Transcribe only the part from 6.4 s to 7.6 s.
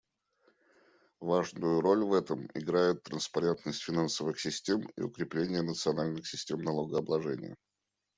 налогообложения.